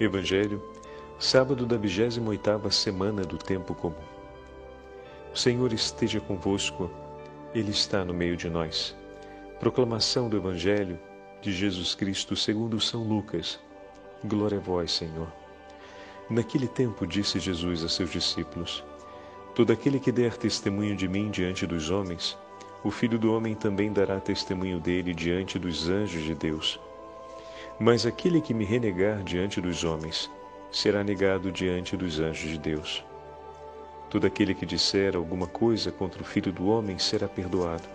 Evangelho, 0.00 0.60
sábado 1.20 1.64
da 1.64 1.78
28ª 1.78 2.68
semana 2.72 3.22
do 3.22 3.38
tempo 3.38 3.76
comum. 3.76 3.94
O 5.32 5.38
Senhor 5.38 5.72
esteja 5.72 6.18
convosco, 6.20 6.90
Ele 7.54 7.70
está 7.70 8.04
no 8.04 8.12
meio 8.12 8.36
de 8.36 8.50
nós. 8.50 8.96
Proclamação 9.60 10.28
do 10.28 10.36
Evangelho 10.36 10.98
de 11.40 11.52
Jesus 11.52 11.94
Cristo 11.94 12.34
segundo 12.34 12.80
São 12.80 13.04
Lucas. 13.04 13.60
Glória 14.24 14.58
a 14.58 14.60
vós, 14.60 14.90
Senhor. 14.90 15.28
Naquele 16.28 16.66
tempo 16.66 17.06
disse 17.06 17.38
Jesus 17.38 17.84
a 17.84 17.88
seus 17.88 18.10
discípulos: 18.10 18.82
Todo 19.54 19.72
aquele 19.72 20.00
que 20.00 20.10
der 20.10 20.36
testemunho 20.36 20.96
de 20.96 21.06
mim 21.06 21.30
diante 21.30 21.68
dos 21.68 21.90
homens, 21.90 22.36
o 22.82 22.90
Filho 22.90 23.16
do 23.16 23.32
homem 23.32 23.54
também 23.54 23.92
dará 23.92 24.18
testemunho 24.18 24.80
dele 24.80 25.14
diante 25.14 25.56
dos 25.56 25.88
anjos 25.88 26.24
de 26.24 26.34
Deus. 26.34 26.80
Mas 27.78 28.06
aquele 28.06 28.40
que 28.40 28.54
me 28.54 28.64
renegar 28.64 29.24
diante 29.24 29.60
dos 29.60 29.82
homens 29.82 30.30
será 30.70 31.02
negado 31.02 31.50
diante 31.50 31.96
dos 31.96 32.20
anjos 32.20 32.50
de 32.50 32.58
Deus. 32.58 33.04
Todo 34.08 34.28
aquele 34.28 34.54
que 34.54 34.64
disser 34.64 35.16
alguma 35.16 35.48
coisa 35.48 35.90
contra 35.90 36.22
o 36.22 36.24
Filho 36.24 36.52
do 36.52 36.68
Homem 36.68 37.00
será 37.00 37.26
perdoado, 37.26 37.88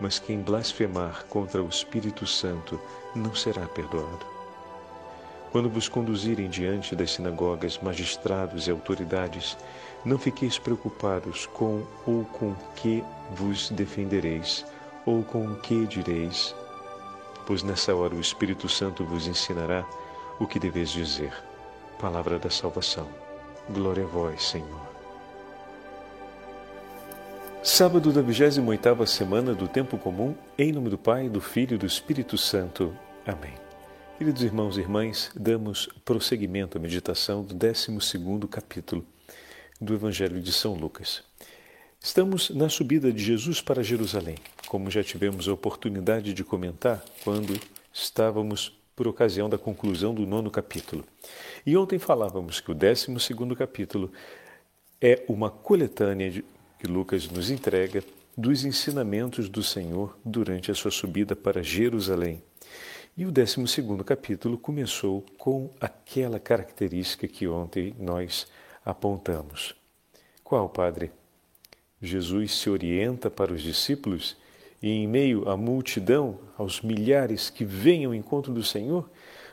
mas 0.00 0.18
quem 0.18 0.40
blasfemar 0.40 1.24
contra 1.26 1.62
o 1.62 1.68
Espírito 1.68 2.26
Santo 2.26 2.80
não 3.14 3.32
será 3.32 3.64
perdoado. 3.68 4.26
Quando 5.52 5.70
vos 5.70 5.88
conduzirem 5.88 6.50
diante 6.50 6.96
das 6.96 7.12
sinagogas 7.12 7.78
magistrados 7.78 8.66
e 8.66 8.72
autoridades, 8.72 9.56
não 10.04 10.18
fiqueis 10.18 10.58
preocupados 10.58 11.46
com 11.46 11.84
ou 12.04 12.24
com 12.24 12.54
que 12.74 13.04
vos 13.30 13.70
defendereis, 13.70 14.66
ou 15.06 15.22
com 15.22 15.46
o 15.46 15.56
que 15.60 15.86
direis 15.86 16.52
pois 17.46 17.62
nessa 17.62 17.94
hora 17.94 18.14
o 18.14 18.20
Espírito 18.20 18.68
Santo 18.68 19.04
vos 19.04 19.26
ensinará 19.26 19.86
o 20.38 20.46
que 20.46 20.58
deveis 20.58 20.90
dizer. 20.90 21.32
Palavra 21.98 22.38
da 22.38 22.50
salvação. 22.50 23.08
Glória 23.70 24.04
a 24.04 24.06
vós, 24.06 24.42
Senhor. 24.48 24.86
Sábado 27.62 28.12
da 28.12 28.22
28ª 28.22 29.06
semana 29.06 29.54
do 29.54 29.66
tempo 29.66 29.96
comum, 29.98 30.34
em 30.56 30.70
nome 30.70 30.88
do 30.90 30.98
Pai, 30.98 31.28
do 31.28 31.40
Filho 31.40 31.74
e 31.74 31.78
do 31.78 31.86
Espírito 31.86 32.36
Santo. 32.36 32.96
Amém. 33.26 33.54
Queridos 34.18 34.42
irmãos 34.42 34.76
e 34.76 34.80
irmãs, 34.80 35.30
damos 35.34 35.88
prosseguimento 36.04 36.78
à 36.78 36.80
meditação 36.80 37.42
do 37.42 37.54
12º 37.54 38.48
capítulo 38.48 39.04
do 39.80 39.94
Evangelho 39.94 40.40
de 40.40 40.52
São 40.52 40.74
Lucas. 40.74 41.22
Estamos 42.00 42.50
na 42.50 42.68
subida 42.68 43.12
de 43.12 43.22
Jesus 43.22 43.60
para 43.60 43.82
Jerusalém, 43.82 44.36
como 44.68 44.90
já 44.90 45.02
tivemos 45.02 45.48
a 45.48 45.52
oportunidade 45.52 46.32
de 46.32 46.44
comentar 46.44 47.04
quando 47.24 47.58
estávamos 47.92 48.78
por 48.94 49.08
ocasião 49.08 49.48
da 49.48 49.58
conclusão 49.58 50.14
do 50.14 50.26
nono 50.26 50.50
capítulo. 50.50 51.04
E 51.66 51.76
ontem 51.76 51.98
falávamos 51.98 52.60
que 52.60 52.70
o 52.70 52.74
décimo 52.74 53.18
segundo 53.18 53.56
capítulo 53.56 54.10
é 55.00 55.24
uma 55.28 55.50
coletânea 55.50 56.42
que 56.78 56.86
Lucas 56.86 57.28
nos 57.28 57.50
entrega 57.50 58.02
dos 58.36 58.64
ensinamentos 58.64 59.48
do 59.48 59.62
Senhor 59.62 60.16
durante 60.24 60.70
a 60.70 60.74
sua 60.74 60.90
subida 60.90 61.34
para 61.34 61.62
Jerusalém. 61.62 62.42
E 63.16 63.24
o 63.24 63.32
décimo 63.32 63.66
segundo 63.66 64.04
capítulo 64.04 64.58
começou 64.58 65.24
com 65.38 65.70
aquela 65.80 66.38
característica 66.38 67.26
que 67.26 67.48
ontem 67.48 67.94
nós 67.98 68.46
apontamos. 68.84 69.74
Qual, 70.44 70.68
Padre? 70.68 71.10
Jesus 72.06 72.54
se 72.54 72.70
orienta 72.70 73.30
para 73.30 73.52
os 73.52 73.62
discípulos 73.62 74.36
e, 74.82 74.88
em 74.88 75.06
meio 75.06 75.48
à 75.48 75.56
multidão, 75.56 76.38
aos 76.56 76.80
milhares 76.80 77.50
que 77.50 77.64
vêm 77.64 78.04
ao 78.04 78.14
encontro 78.14 78.52
do 78.52 78.62
Senhor, 78.62 79.10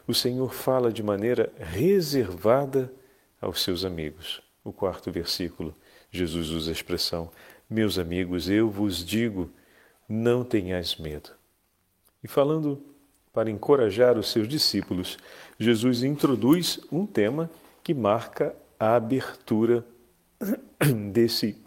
o 0.07 0.13
Senhor 0.13 0.53
fala 0.53 0.91
de 0.91 1.01
maneira 1.01 1.51
reservada 1.57 2.91
aos 3.41 3.61
seus 3.61 3.83
amigos. 3.83 4.41
O 4.63 4.71
quarto 4.71 5.11
versículo, 5.11 5.75
Jesus 6.11 6.49
usa 6.49 6.71
a 6.71 6.73
expressão: 6.73 7.31
Meus 7.69 7.97
amigos, 7.97 8.49
eu 8.49 8.69
vos 8.69 9.03
digo, 9.03 9.49
não 10.07 10.43
tenhais 10.43 10.95
medo. 10.97 11.31
E 12.23 12.27
falando 12.27 12.81
para 13.33 13.49
encorajar 13.49 14.17
os 14.17 14.31
seus 14.31 14.47
discípulos, 14.47 15.17
Jesus 15.57 16.03
introduz 16.03 16.79
um 16.91 17.05
tema 17.05 17.49
que 17.83 17.93
marca 17.93 18.55
a 18.79 18.95
abertura 18.95 19.85
desse 21.11 21.62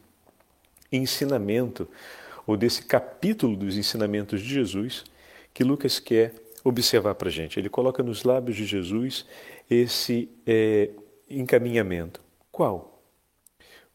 ensinamento, 0.91 1.88
ou 2.47 2.56
desse 2.56 2.82
capítulo 2.82 3.56
dos 3.56 3.76
ensinamentos 3.76 4.41
de 4.41 4.48
Jesus, 4.48 5.04
que 5.52 5.64
Lucas 5.64 5.98
quer 5.98 6.34
observar 6.62 7.14
para 7.14 7.28
a 7.28 7.32
gente. 7.32 7.58
Ele 7.58 7.69
coloca 7.69 8.02
nos 8.02 8.24
lábios 8.24 8.56
de 8.56 8.64
Jesus 8.64 9.26
esse 9.70 10.28
é, 10.47 10.91
encaminhamento. 11.28 12.20
Qual? 12.50 13.02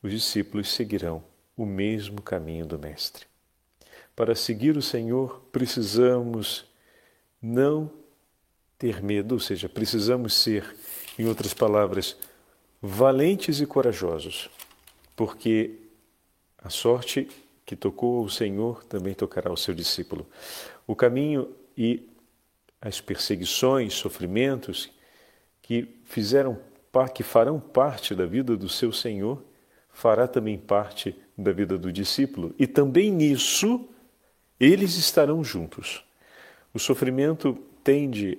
Os 0.02 0.12
discípulos 0.12 0.72
seguirão 0.72 1.24
o 1.56 1.66
mesmo 1.66 2.22
caminho 2.22 2.66
do 2.66 2.80
Mestre. 2.80 3.26
Para 4.16 4.36
seguir 4.36 4.76
o 4.76 4.82
Senhor, 4.82 5.42
precisamos 5.52 6.66
não 7.42 7.92
ter 8.78 9.02
medo, 9.02 9.34
ou 9.34 9.40
seja, 9.40 9.70
precisamos 9.70 10.34
ser, 10.34 10.76
em 11.18 11.28
outras 11.28 11.54
palavras, 11.54 12.18
valentes 12.82 13.62
e 13.62 13.66
corajosos, 13.66 14.50
porque 15.16 15.81
a 16.62 16.70
sorte 16.70 17.28
que 17.66 17.76
tocou 17.76 18.24
o 18.24 18.30
Senhor 18.30 18.84
também 18.86 19.14
tocará 19.14 19.52
o 19.52 19.58
seu 19.58 19.74
discípulo. 19.74 20.28
O 20.86 20.96
caminho 20.96 21.54
e 21.78 22.08
as 22.82 23.00
perseguições, 23.02 23.94
sofrimentos 23.94 24.92
que 25.62 25.88
fizeram 26.06 26.60
que 27.14 27.24
farão 27.24 27.60
parte 27.60 28.14
da 28.14 28.26
vida 28.26 28.58
do 28.58 28.68
seu 28.68 28.92
Senhor, 28.92 29.42
fará 29.94 30.28
também 30.28 30.58
parte 30.58 31.16
da 31.38 31.52
vida 31.52 31.78
do 31.78 31.92
discípulo, 31.92 32.54
e 32.60 32.68
também 32.68 33.10
nisso 33.10 33.88
eles 34.60 34.96
estarão 34.96 35.44
juntos. 35.44 36.04
O 36.74 36.80
sofrimento 36.80 37.58
tende 37.84 38.38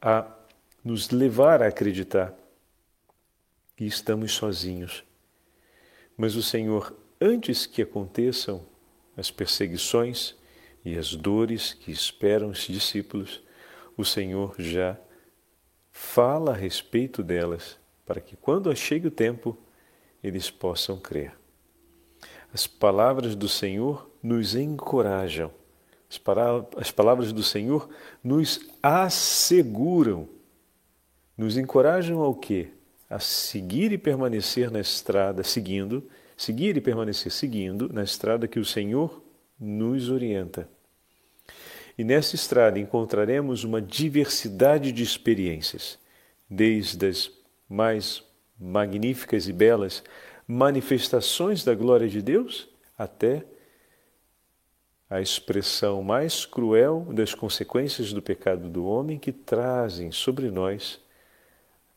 a 0.00 0.26
nos 0.84 1.10
levar 1.10 1.62
a 1.62 1.68
acreditar 1.68 2.34
que 3.76 3.84
estamos 3.84 4.32
sozinhos. 4.32 5.04
Mas 6.16 6.34
o 6.36 6.42
Senhor 6.42 6.94
antes 7.22 7.66
que 7.66 7.80
aconteçam 7.80 8.66
as 9.16 9.30
perseguições 9.30 10.34
e 10.84 10.98
as 10.98 11.14
dores 11.14 11.72
que 11.72 11.92
esperam 11.92 12.50
os 12.50 12.66
discípulos, 12.66 13.40
o 13.96 14.04
Senhor 14.04 14.56
já 14.58 14.98
fala 15.92 16.50
a 16.50 16.56
respeito 16.56 17.22
delas, 17.22 17.78
para 18.04 18.20
que 18.20 18.34
quando 18.34 18.74
chegue 18.74 19.06
o 19.06 19.10
tempo, 19.10 19.56
eles 20.22 20.50
possam 20.50 20.98
crer. 20.98 21.32
As 22.52 22.66
palavras 22.66 23.36
do 23.36 23.48
Senhor 23.48 24.10
nos 24.20 24.56
encorajam, 24.56 25.52
as 26.76 26.90
palavras 26.90 27.32
do 27.32 27.42
Senhor 27.42 27.88
nos 28.22 28.68
asseguram, 28.82 30.28
nos 31.36 31.56
encorajam 31.56 32.20
ao 32.20 32.34
quê? 32.34 32.70
A 33.08 33.18
seguir 33.18 33.92
e 33.92 33.98
permanecer 33.98 34.70
na 34.70 34.80
estrada, 34.80 35.44
seguindo 35.44 36.08
seguir 36.42 36.76
e 36.76 36.80
permanecer 36.80 37.30
seguindo 37.30 37.88
na 37.92 38.02
estrada 38.02 38.48
que 38.48 38.58
o 38.58 38.64
Senhor 38.64 39.22
nos 39.60 40.10
orienta. 40.10 40.68
E 41.96 42.02
nessa 42.02 42.34
estrada 42.34 42.80
encontraremos 42.80 43.62
uma 43.62 43.80
diversidade 43.80 44.90
de 44.90 45.04
experiências, 45.04 46.00
desde 46.50 47.06
as 47.06 47.30
mais 47.68 48.24
magníficas 48.58 49.46
e 49.46 49.52
belas 49.52 50.02
manifestações 50.46 51.62
da 51.62 51.76
glória 51.76 52.08
de 52.08 52.20
Deus 52.20 52.68
até 52.98 53.44
a 55.08 55.20
expressão 55.20 56.02
mais 56.02 56.44
cruel 56.44 57.06
das 57.12 57.34
consequências 57.36 58.12
do 58.12 58.20
pecado 58.20 58.68
do 58.68 58.84
homem 58.84 59.16
que 59.16 59.30
trazem 59.30 60.10
sobre 60.10 60.50
nós 60.50 61.00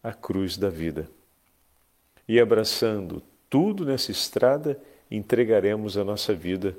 a 0.03 0.13
cruz 0.13 0.55
da 0.55 0.69
vida. 0.69 1.09
E 2.27 2.39
abraçando 2.39 3.23
tudo 3.55 3.85
nessa 3.85 4.11
estrada, 4.11 4.77
entregaremos 5.09 5.97
a 5.97 6.03
nossa 6.03 6.33
vida 6.33 6.75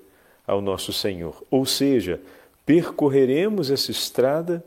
ao 0.46 0.60
nosso 0.60 0.92
Senhor. 0.92 1.42
Ou 1.50 1.64
seja, 1.64 2.20
percorreremos 2.66 3.70
essa 3.70 3.90
estrada 3.90 4.62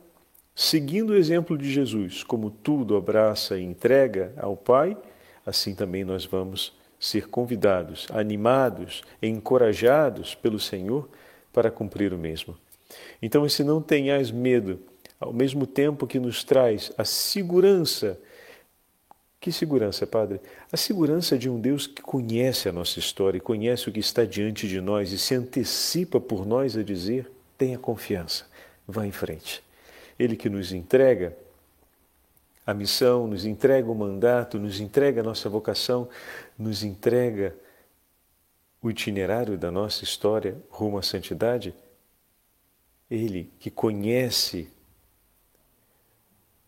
seguindo 0.56 1.12
o 1.12 1.16
exemplo 1.16 1.56
de 1.56 1.72
Jesus, 1.72 2.24
como 2.24 2.50
tudo 2.50 2.98
abraça 2.98 3.60
e 3.60 3.64
entrega 3.64 4.34
ao 4.38 4.58
Pai, 4.58 4.98
assim 5.46 5.76
também 5.76 6.04
nós 6.04 6.26
vamos 6.26 6.74
ser 7.00 7.28
convidados, 7.28 8.08
animados, 8.12 9.04
encorajados 9.22 10.34
pelo 10.34 10.60
Senhor 10.60 11.08
para 11.54 11.70
cumprir 11.70 12.12
o 12.12 12.18
mesmo. 12.18 12.58
Então, 13.22 13.46
esse 13.46 13.64
não 13.64 13.84
tenhais 13.84 14.32
medo, 14.32 14.80
ao 15.20 15.32
mesmo 15.32 15.68
tempo 15.68 16.08
que 16.08 16.18
nos 16.18 16.44
traz 16.44 16.92
a 16.98 17.06
segurança 17.06 18.20
que 19.40 19.52
segurança, 19.52 20.06
Padre? 20.06 20.42
A 20.72 20.76
segurança 20.76 21.38
de 21.38 21.50
um 21.50 21.60
Deus 21.60 21.88
que 21.88 22.02
conhece 22.02 22.68
a 22.68 22.74
nossa 22.74 23.00
história, 23.00 23.40
conhece 23.40 23.88
o 23.88 23.92
que 23.92 24.00
está 24.00 24.26
diante 24.26 24.68
de 24.68 24.82
nós 24.82 25.12
e 25.12 25.18
se 25.18 25.34
antecipa 25.34 26.20
por 26.20 26.46
nós 26.46 26.76
a 26.76 26.84
dizer: 26.84 27.32
tenha 27.58 27.78
confiança, 27.78 28.46
vá 28.86 29.06
em 29.06 29.12
frente. 29.12 29.64
Ele 30.18 30.36
que 30.36 30.50
nos 30.50 30.74
entrega 30.74 31.38
a 32.68 32.74
missão, 32.74 33.28
nos 33.28 33.46
entrega 33.46 33.90
o 33.90 33.96
mandato, 33.96 34.60
nos 34.60 34.82
entrega 34.82 35.22
a 35.22 35.24
nossa 35.24 35.50
vocação, 35.50 36.10
nos 36.58 36.84
entrega 36.84 37.56
o 38.82 38.90
itinerário 38.90 39.58
da 39.58 39.72
nossa 39.72 40.04
história 40.04 40.58
rumo 40.70 40.98
à 40.98 41.02
santidade, 41.02 41.74
Ele 43.10 43.52
que 43.58 43.72
conhece 43.72 44.70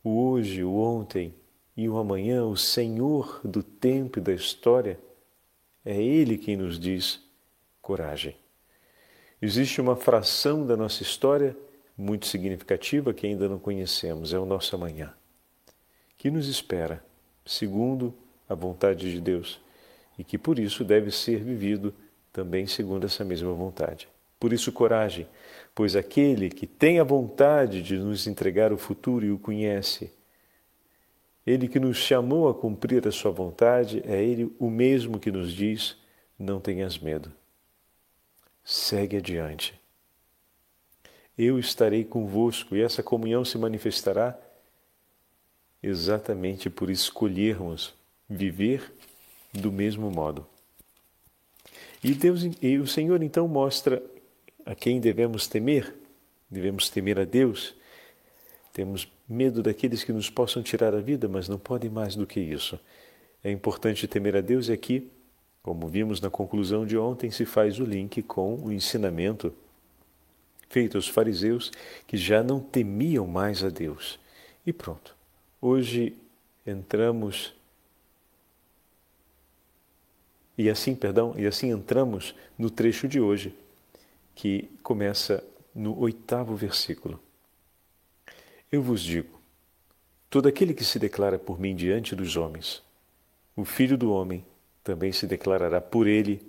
o 0.03 0.31
hoje, 0.31 0.63
o 0.63 0.73
ontem 0.73 1.33
e 1.75 1.87
o 1.87 1.97
amanhã, 1.97 2.45
o 2.45 2.57
Senhor 2.57 3.41
do 3.43 3.63
tempo 3.63 4.19
e 4.19 4.21
da 4.21 4.33
história, 4.33 4.99
é 5.85 6.01
Ele 6.01 6.37
quem 6.37 6.57
nos 6.57 6.79
diz 6.79 7.21
coragem. 7.81 8.35
Existe 9.41 9.81
uma 9.81 9.95
fração 9.95 10.65
da 10.65 10.77
nossa 10.77 11.01
história 11.01 11.57
muito 11.97 12.27
significativa 12.27 13.13
que 13.13 13.25
ainda 13.25 13.49
não 13.49 13.57
conhecemos, 13.57 14.33
é 14.33 14.39
o 14.39 14.45
nosso 14.45 14.75
amanhã, 14.75 15.13
que 16.17 16.29
nos 16.29 16.47
espera, 16.47 17.03
segundo 17.45 18.13
a 18.47 18.53
vontade 18.53 19.11
de 19.11 19.19
Deus 19.19 19.59
e 20.17 20.23
que 20.23 20.37
por 20.37 20.59
isso 20.59 20.83
deve 20.83 21.09
ser 21.09 21.43
vivido 21.43 21.93
também 22.31 22.67
segundo 22.67 23.05
essa 23.05 23.23
mesma 23.23 23.51
vontade. 23.53 24.07
Por 24.39 24.53
isso, 24.53 24.71
coragem, 24.71 25.27
pois 25.73 25.95
aquele 25.95 26.49
que 26.49 26.65
tem 26.65 26.99
a 26.99 27.03
vontade 27.03 27.81
de 27.81 27.97
nos 27.97 28.27
entregar 28.27 28.73
o 28.73 28.77
futuro 28.77 29.25
e 29.25 29.31
o 29.31 29.37
conhece, 29.37 30.11
ele 31.45 31.67
que 31.67 31.79
nos 31.79 31.97
chamou 31.97 32.49
a 32.49 32.53
cumprir 32.53 33.07
a 33.07 33.11
sua 33.11 33.31
vontade, 33.31 34.01
é 34.05 34.23
ele 34.23 34.53
o 34.59 34.69
mesmo 34.69 35.19
que 35.19 35.31
nos 35.31 35.51
diz: 35.51 35.97
não 36.37 36.59
tenhas 36.59 36.97
medo. 36.97 37.31
Segue 38.63 39.17
adiante. 39.17 39.79
Eu 41.37 41.57
estarei 41.57 42.03
convosco 42.03 42.75
e 42.75 42.81
essa 42.81 43.01
comunhão 43.01 43.43
se 43.43 43.57
manifestará 43.57 44.37
exatamente 45.81 46.69
por 46.69 46.89
escolhermos 46.89 47.93
viver 48.29 48.93
do 49.51 49.71
mesmo 49.71 50.11
modo. 50.11 50.45
E, 52.03 52.13
Deus, 52.13 52.41
e 52.61 52.77
o 52.77 52.87
Senhor 52.87 53.21
então 53.21 53.47
mostra 53.47 54.01
a 54.65 54.73
quem 54.73 54.99
devemos 54.99 55.47
temer. 55.47 55.93
Devemos 56.49 56.89
temer 56.89 57.19
a 57.19 57.25
Deus. 57.25 57.75
Temos 58.73 59.11
medo 59.27 59.61
daqueles 59.61 60.03
que 60.03 60.13
nos 60.13 60.29
possam 60.29 60.63
tirar 60.63 60.93
a 60.95 61.01
vida, 61.01 61.27
mas 61.27 61.49
não 61.49 61.59
podem 61.59 61.89
mais 61.89 62.15
do 62.15 62.25
que 62.25 62.39
isso. 62.39 62.79
É 63.43 63.51
importante 63.51 64.07
temer 64.07 64.35
a 64.35 64.41
Deus 64.41 64.67
e 64.67 64.73
aqui, 64.73 65.11
como 65.61 65.87
vimos 65.87 66.21
na 66.21 66.29
conclusão 66.29 66.85
de 66.85 66.97
ontem, 66.97 67.31
se 67.31 67.45
faz 67.45 67.79
o 67.79 67.83
link 67.83 68.21
com 68.23 68.55
o 68.55 68.71
ensinamento 68.71 69.53
feito 70.69 70.97
aos 70.97 71.07
fariseus 71.07 71.71
que 72.07 72.15
já 72.15 72.41
não 72.41 72.59
temiam 72.59 73.27
mais 73.27 73.63
a 73.63 73.69
Deus. 73.69 74.19
E 74.65 74.71
pronto. 74.71 75.15
Hoje 75.61 76.15
entramos 76.65 77.53
e 80.57 80.69
assim, 80.69 80.93
perdão, 80.93 81.33
e 81.37 81.47
assim 81.47 81.71
entramos 81.71 82.35
no 82.55 82.69
trecho 82.69 83.07
de 83.07 83.19
hoje, 83.19 83.55
que 84.35 84.69
começa 84.83 85.43
no 85.73 85.97
oitavo 85.99 86.55
versículo. 86.55 87.19
Eu 88.71 88.81
vos 88.81 89.01
digo: 89.01 89.41
todo 90.29 90.47
aquele 90.47 90.73
que 90.73 90.85
se 90.85 90.97
declara 90.97 91.37
por 91.37 91.59
mim 91.59 91.75
diante 91.75 92.15
dos 92.15 92.37
homens, 92.37 92.81
o 93.55 93.65
Filho 93.65 93.97
do 93.97 94.11
Homem 94.13 94.45
também 94.83 95.11
se 95.11 95.27
declarará 95.27 95.81
por 95.81 96.07
ele 96.07 96.41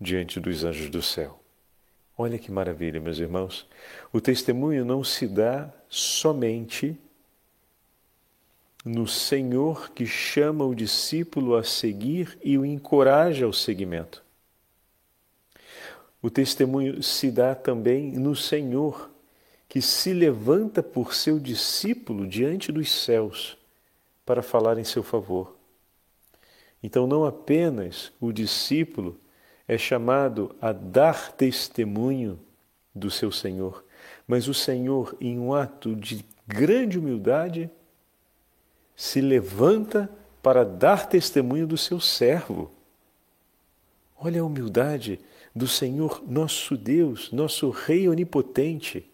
diante 0.00 0.40
dos 0.40 0.64
anjos 0.64 0.90
do 0.90 1.00
céu. 1.00 1.40
Olha 2.18 2.38
que 2.38 2.50
maravilha, 2.50 3.00
meus 3.00 3.18
irmãos. 3.18 3.66
O 4.12 4.20
testemunho 4.20 4.84
não 4.84 5.02
se 5.04 5.26
dá 5.26 5.72
somente 5.88 6.98
no 8.84 9.06
Senhor 9.06 9.90
que 9.90 10.06
chama 10.06 10.64
o 10.64 10.74
discípulo 10.74 11.56
a 11.56 11.64
seguir 11.64 12.38
e 12.44 12.58
o 12.58 12.64
encoraja 12.64 13.46
ao 13.46 13.52
seguimento. 13.52 14.22
O 16.20 16.30
testemunho 16.30 17.02
se 17.02 17.30
dá 17.30 17.54
também 17.54 18.12
no 18.12 18.36
Senhor 18.36 19.13
que 19.74 19.82
se 19.82 20.12
levanta 20.12 20.84
por 20.84 21.16
seu 21.16 21.40
discípulo 21.40 22.28
diante 22.28 22.70
dos 22.70 22.92
céus 22.92 23.58
para 24.24 24.40
falar 24.40 24.78
em 24.78 24.84
seu 24.84 25.02
favor. 25.02 25.56
Então, 26.80 27.08
não 27.08 27.24
apenas 27.24 28.12
o 28.20 28.30
discípulo 28.30 29.18
é 29.66 29.76
chamado 29.76 30.54
a 30.60 30.70
dar 30.70 31.32
testemunho 31.32 32.38
do 32.94 33.10
seu 33.10 33.32
Senhor, 33.32 33.84
mas 34.28 34.46
o 34.46 34.54
Senhor, 34.54 35.16
em 35.20 35.40
um 35.40 35.52
ato 35.52 35.96
de 35.96 36.24
grande 36.46 36.96
humildade, 36.96 37.68
se 38.94 39.20
levanta 39.20 40.08
para 40.40 40.64
dar 40.64 41.08
testemunho 41.08 41.66
do 41.66 41.76
seu 41.76 41.98
servo. 41.98 42.70
Olha 44.16 44.40
a 44.40 44.44
humildade 44.44 45.18
do 45.52 45.66
Senhor, 45.66 46.22
nosso 46.24 46.76
Deus, 46.76 47.32
nosso 47.32 47.70
Rei 47.70 48.08
onipotente. 48.08 49.10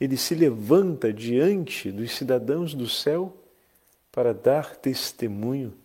Ele 0.00 0.16
se 0.16 0.34
levanta 0.34 1.12
diante 1.12 1.90
dos 1.90 2.12
cidadãos 2.12 2.74
do 2.74 2.88
céu 2.88 3.36
para 4.12 4.32
dar 4.32 4.76
testemunho 4.76 5.76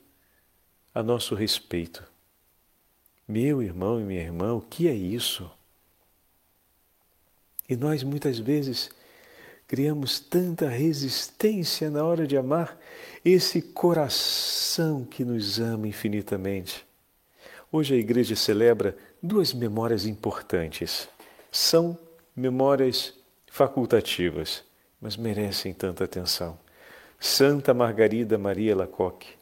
a 0.94 1.02
nosso 1.02 1.34
respeito. 1.34 2.04
Meu 3.28 3.62
irmão 3.62 4.00
e 4.00 4.04
minha 4.04 4.22
irmã, 4.22 4.54
o 4.54 4.62
que 4.62 4.88
é 4.88 4.94
isso? 4.94 5.50
E 7.68 7.76
nós 7.76 8.04
muitas 8.04 8.38
vezes 8.38 8.92
criamos 9.68 10.20
tanta 10.20 10.68
resistência 10.68 11.90
na 11.90 12.04
hora 12.04 12.28
de 12.28 12.38
amar 12.38 12.78
esse 13.24 13.62
coração 13.62 15.06
que 15.06 15.24
nos 15.24 15.60
ama 15.60 15.88
infinitamente. 15.88 16.86
Hoje 17.72 17.96
a 17.96 17.98
igreja 17.98 18.36
celebra 18.36 18.96
duas 19.22 19.54
memórias 19.54 20.06
importantes. 20.06 21.08
São 21.52 21.98
memórias 22.36 23.16
facultativas, 23.54 24.64
mas 25.00 25.16
merecem 25.16 25.76
tanta 25.76 26.06
atenção. 26.06 26.58
Santa 27.20 27.72
Margarida 27.72 28.36
Maria 28.36 28.76
Lacoque, 28.76 29.36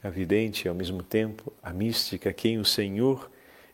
a 0.00 0.08
vidente 0.08 0.64
e 0.64 0.68
ao 0.68 0.74
mesmo 0.74 1.02
tempo 1.02 1.52
a 1.60 1.72
mística, 1.72 2.32
quem 2.32 2.60
o 2.60 2.64
Senhor 2.64 3.28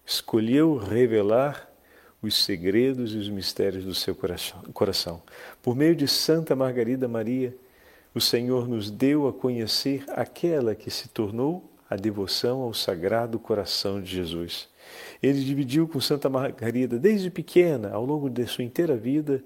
escolheu 0.06 0.78
revelar 0.78 1.70
os 2.22 2.42
segredos 2.42 3.14
e 3.14 3.18
os 3.18 3.28
mistérios 3.28 3.84
do 3.84 3.94
seu 3.94 4.16
coração. 4.72 5.22
Por 5.62 5.76
meio 5.76 5.94
de 5.94 6.08
Santa 6.08 6.56
Margarida 6.56 7.06
Maria, 7.06 7.54
o 8.14 8.22
Senhor 8.22 8.66
nos 8.66 8.90
deu 8.90 9.28
a 9.28 9.32
conhecer 9.32 10.06
aquela 10.08 10.74
que 10.74 10.90
se 10.90 11.08
tornou 11.08 11.70
a 11.90 11.96
devoção 11.96 12.62
ao 12.62 12.72
Sagrado 12.72 13.38
Coração 13.38 14.00
de 14.00 14.10
Jesus. 14.10 14.72
Ele 15.24 15.42
dividiu 15.42 15.88
com 15.88 15.98
Santa 16.02 16.28
Margarida, 16.28 16.98
desde 16.98 17.30
pequena, 17.30 17.90
ao 17.90 18.04
longo 18.04 18.28
de 18.28 18.46
sua 18.46 18.62
inteira 18.62 18.94
vida, 18.94 19.42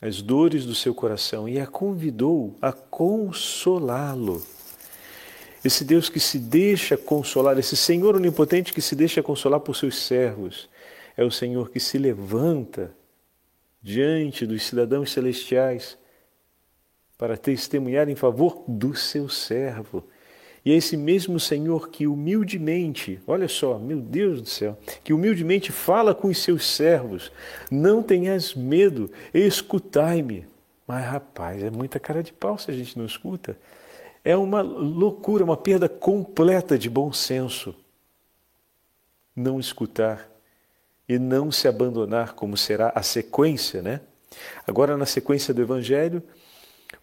as 0.00 0.22
dores 0.22 0.64
do 0.64 0.76
seu 0.76 0.94
coração 0.94 1.48
e 1.48 1.58
a 1.58 1.66
convidou 1.66 2.56
a 2.62 2.72
consolá-lo. 2.72 4.46
Esse 5.64 5.84
Deus 5.84 6.08
que 6.08 6.20
se 6.20 6.38
deixa 6.38 6.96
consolar, 6.96 7.58
esse 7.58 7.76
Senhor 7.76 8.14
onipotente 8.14 8.72
que 8.72 8.80
se 8.80 8.94
deixa 8.94 9.20
consolar 9.24 9.58
por 9.58 9.74
seus 9.74 9.98
servos, 9.98 10.68
é 11.16 11.24
o 11.24 11.32
Senhor 11.32 11.68
que 11.68 11.80
se 11.80 11.98
levanta 11.98 12.94
diante 13.82 14.46
dos 14.46 14.62
cidadãos 14.62 15.10
celestiais 15.10 15.98
para 17.18 17.36
testemunhar 17.36 18.08
em 18.08 18.14
favor 18.14 18.62
do 18.68 18.94
seu 18.94 19.28
servo. 19.28 20.06
E 20.66 20.72
esse 20.72 20.96
mesmo 20.96 21.38
Senhor 21.38 21.90
que 21.90 22.08
humildemente, 22.08 23.20
olha 23.24 23.46
só, 23.46 23.78
meu 23.78 24.00
Deus 24.00 24.42
do 24.42 24.48
céu, 24.48 24.76
que 25.04 25.12
humildemente 25.12 25.70
fala 25.70 26.12
com 26.12 26.26
os 26.26 26.38
seus 26.38 26.66
servos: 26.66 27.30
Não 27.70 28.02
tenhas 28.02 28.52
medo, 28.52 29.08
escutai-me. 29.32 30.44
Mas 30.84 31.06
rapaz, 31.06 31.62
é 31.62 31.70
muita 31.70 32.00
cara 32.00 32.20
de 32.20 32.32
pau 32.32 32.58
se 32.58 32.68
a 32.68 32.74
gente 32.74 32.98
não 32.98 33.06
escuta. 33.06 33.56
É 34.24 34.36
uma 34.36 34.60
loucura, 34.60 35.44
uma 35.44 35.56
perda 35.56 35.88
completa 35.88 36.76
de 36.76 36.90
bom 36.90 37.12
senso 37.12 37.72
não 39.36 39.60
escutar 39.60 40.28
e 41.08 41.16
não 41.16 41.52
se 41.52 41.68
abandonar, 41.68 42.32
como 42.32 42.56
será 42.56 42.90
a 42.92 43.04
sequência, 43.04 43.82
né? 43.82 44.00
Agora, 44.66 44.96
na 44.96 45.06
sequência 45.06 45.54
do 45.54 45.62
Evangelho, 45.62 46.22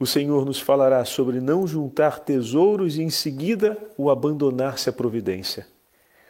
o 0.04 0.06
Senhor 0.06 0.46
nos 0.46 0.60
falará 0.60 1.06
sobre 1.06 1.40
não 1.40 1.66
juntar 1.66 2.20
tesouros 2.20 2.98
e 2.98 3.02
em 3.02 3.10
seguida 3.10 3.78
o 3.98 4.10
abandonar-se 4.10 4.90
à 4.90 4.94
providência. 4.94 5.66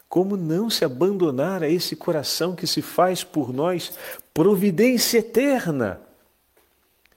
Como 0.08 0.38
não 0.38 0.70
se 0.70 0.86
abandonar 0.86 1.64
a 1.64 1.68
esse 1.68 1.96
coração 1.96 2.56
que 2.56 2.68
se 2.68 2.84
faz 2.84 3.24
por 3.24 3.52
nós 3.52 3.92
providência 4.32 5.18
eterna, 5.18 6.00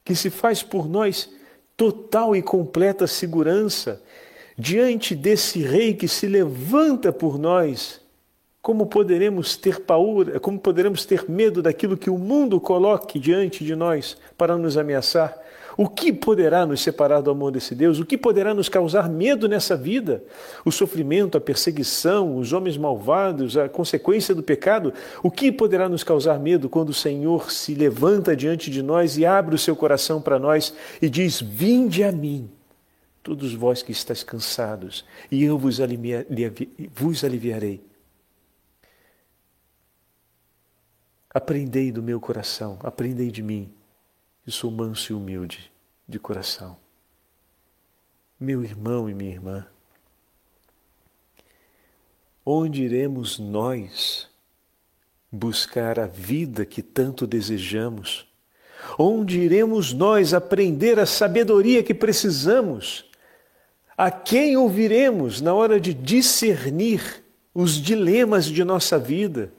que 0.03 0.15
se 0.15 0.31
faz 0.31 0.63
por 0.63 0.89
nós 0.89 1.29
total 1.77 2.35
e 2.35 2.41
completa 2.41 3.07
segurança 3.07 4.03
diante 4.57 5.15
desse 5.15 5.61
Rei 5.61 5.93
que 5.93 6.09
se 6.09 6.27
levanta 6.27 7.13
por 7.13 7.39
nós 7.39 8.01
como 8.63 8.87
poderemos 8.87 9.59
ter 9.59 9.81
paura, 9.81 10.41
como 10.41 10.59
poderemos 10.59 11.05
ter 11.05 11.29
medo 11.29 11.61
daquilo 11.61 11.99
que 11.99 12.09
o 12.09 12.17
mundo 12.17 12.59
coloque 12.59 13.19
diante 13.19 13.63
de 13.63 13.77
nós 13.77 14.17
para 14.39 14.57
nos 14.57 14.79
ameaçar? 14.79 15.46
O 15.77 15.89
que 15.89 16.11
poderá 16.11 16.65
nos 16.65 16.81
separar 16.81 17.21
do 17.21 17.31
amor 17.31 17.53
desse 17.53 17.75
Deus? 17.75 18.01
O 18.01 18.07
que 18.07 18.17
poderá 18.17 18.55
nos 18.55 18.69
causar 18.69 19.11
medo 19.11 19.47
nessa 19.47 19.77
vida? 19.77 20.25
O 20.65 20.73
sofrimento, 20.73 21.37
a 21.37 21.41
perseguição, 21.41 22.39
os 22.39 22.55
homens 22.55 22.79
malvados, 22.79 23.59
a 23.59 23.69
consequência 23.69 24.35
do 24.35 24.43
pecado? 24.43 24.95
O 25.23 25.31
que 25.31 25.53
poderá 25.53 25.87
nos 25.87 26.03
causar 26.03 26.39
medo 26.41 26.71
quando 26.71 26.89
o 26.89 26.95
Senhor 26.95 27.53
se 27.53 27.75
levanta 27.75 28.35
diante 28.35 28.71
de 28.71 28.83
nós 28.83 29.19
e 29.19 29.27
abre 29.27 29.55
o 29.55 29.59
seu 29.59 29.77
coração 29.77 30.23
para 30.23 30.39
nós 30.39 30.73
e 31.03 31.11
diz: 31.11 31.43
Vinde 31.43 32.03
a 32.03 32.11
mim, 32.11 32.51
todos 33.23 33.53
vós 33.53 33.83
que 33.83 33.93
estáis 33.93 34.23
cansados, 34.23 35.05
e 35.31 35.45
eu 35.45 35.59
vos, 35.59 35.79
vos 36.95 37.23
aliviarei. 37.23 37.85
Aprendei 41.29 41.93
do 41.93 42.03
meu 42.03 42.19
coração, 42.19 42.79
aprendei 42.83 43.31
de 43.31 43.43
mim, 43.43 43.71
que 44.47 44.53
sou 44.53 44.71
manso 44.71 45.13
e 45.13 45.17
humilde 45.17 45.73
de 46.09 46.21
coração. 46.21 46.77
Meu 48.39 48.63
irmão 48.63 49.11
e 49.11 49.15
minha 49.15 49.33
irmã, 49.33 49.67
onde 52.45 52.85
iremos 52.85 53.41
nós 53.41 54.29
buscar 55.33 55.99
a 55.99 56.07
vida 56.07 56.65
que 56.65 56.81
tanto 56.81 57.27
desejamos? 57.27 58.25
Onde 58.97 59.41
iremos 59.41 59.93
nós 59.93 60.33
aprender 60.33 61.01
a 61.01 61.07
sabedoria 61.07 61.83
que 61.83 61.93
precisamos? 61.93 63.05
A 63.99 64.13
quem 64.13 64.57
ouviremos 64.57 65.41
na 65.41 65.53
hora 65.53 65.81
de 65.81 65.93
discernir 65.93 67.25
os 67.53 67.73
dilemas 67.73 68.45
de 68.45 68.63
nossa 68.63 68.97
vida? 68.97 69.53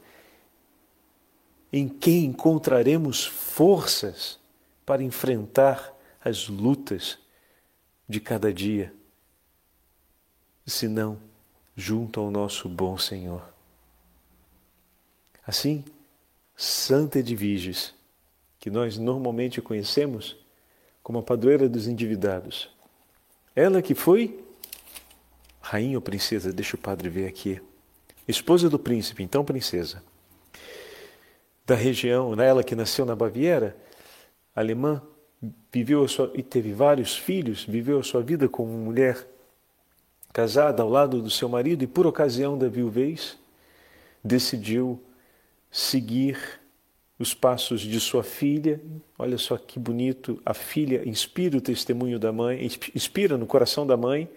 em 1.71 1.89
quem 1.89 2.25
encontraremos 2.25 3.25
forças 3.25 4.39
para 4.87 5.03
enfrentar 5.03 5.93
as 6.23 6.47
lutas 6.47 7.19
de 8.07 8.21
cada 8.21 8.53
dia, 8.53 8.93
se 10.65 10.87
não 10.87 11.19
junto 11.75 12.21
ao 12.21 12.31
nosso 12.31 12.69
bom 12.69 12.97
Senhor. 12.97 13.43
Assim, 15.45 15.83
Santa 16.55 17.19
Edviges, 17.19 17.93
que 18.61 18.69
nós 18.69 18.97
normalmente 18.97 19.61
conhecemos 19.61 20.37
como 21.03 21.19
a 21.19 21.23
padroeira 21.23 21.67
dos 21.67 21.85
endividados, 21.85 22.69
ela 23.53 23.81
que 23.81 23.93
foi 23.93 24.41
rainha 25.59 25.97
ou 25.97 26.01
princesa, 26.01 26.53
deixa 26.53 26.77
o 26.77 26.79
padre 26.79 27.09
ver 27.09 27.27
aqui, 27.27 27.61
esposa 28.25 28.69
do 28.69 28.79
príncipe, 28.79 29.21
então 29.21 29.43
princesa 29.43 30.01
da 31.65 31.75
região, 31.75 32.37
né? 32.37 32.47
ela 32.47 32.63
que 32.63 32.73
nasceu 32.73 33.05
na 33.05 33.17
Baviera, 33.17 33.75
alemã, 34.57 34.99
viveu 35.71 36.07
sua, 36.07 36.31
e 36.33 36.41
teve 36.41 36.73
vários 36.73 37.15
filhos, 37.15 37.63
viveu 37.63 37.99
a 37.99 38.03
sua 38.03 38.23
vida 38.23 38.49
como 38.49 38.71
mulher 38.71 39.27
casada 40.33 40.81
ao 40.81 40.89
lado 40.89 41.21
do 41.21 41.29
seu 41.29 41.47
marido 41.47 41.83
e 41.83 41.87
por 41.87 42.07
ocasião 42.07 42.57
da 42.57 42.67
viuvez 42.67 43.37
decidiu 44.23 44.99
seguir 45.69 46.37
os 47.19 47.35
passos 47.35 47.81
de 47.81 47.99
sua 47.99 48.23
filha. 48.23 48.81
Olha 49.17 49.37
só 49.37 49.57
que 49.57 49.77
bonito, 49.77 50.41
a 50.43 50.55
filha 50.55 51.07
inspira 51.07 51.57
o 51.57 51.61
testemunho 51.61 52.17
da 52.17 52.31
mãe, 52.31 52.67
inspira 52.95 53.37
no 53.37 53.45
coração 53.45 53.85
da 53.85 53.95
mãe. 53.95 54.27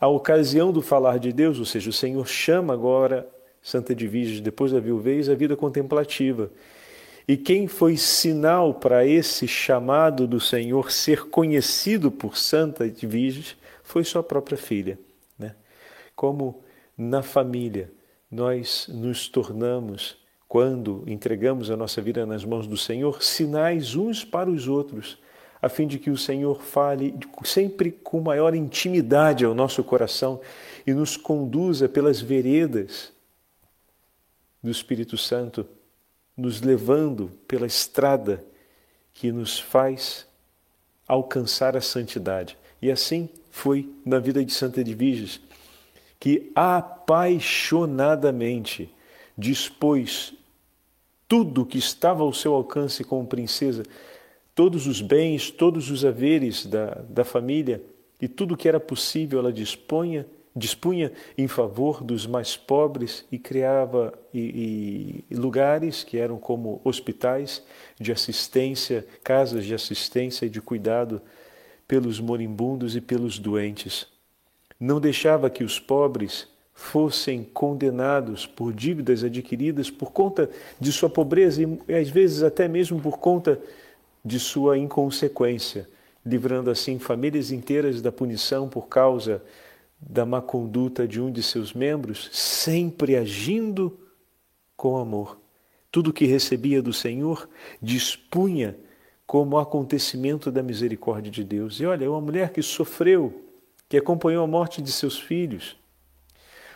A 0.00 0.08
ocasião 0.08 0.72
do 0.72 0.82
falar 0.82 1.18
de 1.18 1.32
Deus, 1.32 1.58
ou 1.60 1.64
seja, 1.64 1.88
o 1.88 1.92
Senhor 1.92 2.26
chama 2.26 2.74
agora 2.74 3.28
Santa 3.62 3.92
Edviges, 3.92 4.40
depois 4.40 4.72
da 4.72 4.80
viuvez, 4.80 5.28
a 5.28 5.34
vida 5.34 5.56
contemplativa. 5.56 6.50
E 7.28 7.36
quem 7.36 7.66
foi 7.66 7.96
sinal 7.96 8.72
para 8.72 9.04
esse 9.04 9.48
chamado 9.48 10.28
do 10.28 10.38
Senhor 10.38 10.92
ser 10.92 11.28
conhecido 11.28 12.10
por 12.10 12.36
Santa 12.36 12.86
Edviges 12.86 13.56
foi 13.82 14.04
sua 14.04 14.22
própria 14.22 14.56
filha. 14.56 14.98
Né? 15.36 15.54
Como 16.14 16.62
na 16.96 17.22
família 17.22 17.90
nós 18.30 18.86
nos 18.88 19.28
tornamos, 19.28 20.16
quando 20.46 21.02
entregamos 21.06 21.70
a 21.70 21.76
nossa 21.76 22.00
vida 22.00 22.24
nas 22.24 22.44
mãos 22.44 22.66
do 22.66 22.76
Senhor, 22.76 23.22
sinais 23.22 23.96
uns 23.96 24.24
para 24.24 24.48
os 24.48 24.68
outros, 24.68 25.18
a 25.60 25.68
fim 25.68 25.86
de 25.86 25.98
que 25.98 26.10
o 26.10 26.16
Senhor 26.16 26.62
fale 26.62 27.12
sempre 27.44 27.90
com 27.90 28.20
maior 28.20 28.54
intimidade 28.54 29.44
ao 29.44 29.54
nosso 29.54 29.82
coração 29.82 30.40
e 30.86 30.94
nos 30.94 31.16
conduza 31.16 31.88
pelas 31.88 32.20
veredas 32.20 33.12
do 34.62 34.70
Espírito 34.70 35.16
Santo 35.16 35.66
nos 36.36 36.60
levando 36.60 37.30
pela 37.48 37.66
estrada 37.66 38.44
que 39.14 39.32
nos 39.32 39.58
faz 39.58 40.26
alcançar 41.08 41.74
a 41.76 41.80
santidade. 41.80 42.58
E 42.82 42.90
assim 42.90 43.28
foi 43.50 43.90
na 44.04 44.18
vida 44.18 44.44
de 44.44 44.52
Santa 44.52 44.80
Edviges, 44.80 45.40
que 46.20 46.52
apaixonadamente 46.54 48.92
dispôs 49.36 50.34
tudo 51.28 51.66
que 51.66 51.78
estava 51.78 52.22
ao 52.22 52.32
seu 52.32 52.54
alcance 52.54 53.02
como 53.02 53.26
princesa, 53.26 53.82
todos 54.54 54.86
os 54.86 55.00
bens, 55.00 55.50
todos 55.50 55.90
os 55.90 56.04
haveres 56.04 56.66
da, 56.66 57.02
da 57.08 57.24
família 57.24 57.82
e 58.20 58.28
tudo 58.28 58.56
que 58.56 58.68
era 58.68 58.80
possível 58.80 59.38
ela 59.38 59.52
disponha 59.52 60.26
dispunha 60.56 61.12
em 61.36 61.46
favor 61.46 62.02
dos 62.02 62.26
mais 62.26 62.56
pobres 62.56 63.26
e 63.30 63.38
criava 63.38 64.14
e, 64.32 65.22
e 65.30 65.34
lugares 65.34 66.02
que 66.02 66.16
eram 66.16 66.38
como 66.38 66.80
hospitais 66.82 67.62
de 68.00 68.10
assistência, 68.10 69.06
casas 69.22 69.66
de 69.66 69.74
assistência 69.74 70.46
e 70.46 70.48
de 70.48 70.62
cuidado 70.62 71.20
pelos 71.86 72.18
moribundos 72.18 72.96
e 72.96 73.02
pelos 73.02 73.38
doentes. 73.38 74.06
Não 74.80 74.98
deixava 74.98 75.50
que 75.50 75.62
os 75.62 75.78
pobres 75.78 76.48
fossem 76.72 77.44
condenados 77.44 78.46
por 78.46 78.72
dívidas 78.72 79.24
adquiridas 79.24 79.90
por 79.90 80.10
conta 80.10 80.50
de 80.80 80.90
sua 80.90 81.08
pobreza 81.08 81.62
e 81.62 81.94
às 81.94 82.08
vezes 82.08 82.42
até 82.42 82.66
mesmo 82.66 83.00
por 83.00 83.18
conta 83.18 83.60
de 84.24 84.40
sua 84.40 84.76
inconsequência, 84.76 85.88
livrando 86.24 86.70
assim 86.70 86.98
famílias 86.98 87.50
inteiras 87.50 88.02
da 88.02 88.10
punição 88.10 88.68
por 88.68 88.88
causa 88.88 89.42
da 90.00 90.26
má 90.26 90.40
conduta 90.40 91.06
de 91.06 91.20
um 91.20 91.30
de 91.30 91.42
seus 91.42 91.72
membros, 91.72 92.28
sempre 92.32 93.16
agindo 93.16 93.98
com 94.76 94.96
amor. 94.96 95.38
Tudo 95.90 96.12
que 96.12 96.26
recebia 96.26 96.82
do 96.82 96.92
Senhor 96.92 97.48
dispunha 97.80 98.76
como 99.26 99.58
acontecimento 99.58 100.52
da 100.52 100.62
misericórdia 100.62 101.30
de 101.30 101.42
Deus. 101.42 101.80
E 101.80 101.86
olha, 101.86 102.04
é 102.04 102.08
uma 102.08 102.20
mulher 102.20 102.52
que 102.52 102.62
sofreu, 102.62 103.44
que 103.88 103.96
acompanhou 103.96 104.44
a 104.44 104.46
morte 104.46 104.80
de 104.80 104.92
seus 104.92 105.18
filhos, 105.18 105.76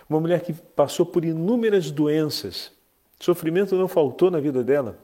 uma 0.09 0.19
mulher 0.19 0.41
que 0.41 0.53
passou 0.53 1.07
por 1.07 1.25
inúmeras 1.25 1.91
doenças. 1.91 2.73
Sofrimento 3.21 3.77
não 3.77 3.87
faltou 3.87 4.31
na 4.31 4.41
vida 4.41 4.65
dela, 4.65 4.99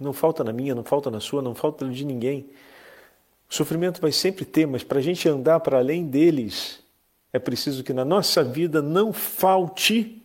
não 0.00 0.12
falta 0.12 0.44
na 0.44 0.52
minha, 0.52 0.74
não 0.74 0.84
falta 0.84 1.10
na 1.10 1.18
sua, 1.18 1.42
não 1.42 1.54
falta 1.54 1.88
de 1.88 2.04
ninguém. 2.04 2.50
O 3.50 3.54
sofrimento 3.54 4.00
vai 4.00 4.12
sempre 4.12 4.44
ter, 4.44 4.66
mas 4.66 4.84
para 4.84 5.00
a 5.00 5.02
gente 5.02 5.28
andar 5.28 5.58
para 5.58 5.78
além 5.78 6.06
deles, 6.06 6.79
é 7.32 7.38
preciso 7.38 7.84
que 7.84 7.92
na 7.92 8.04
nossa 8.04 8.42
vida 8.42 8.82
não 8.82 9.12
falte 9.12 10.22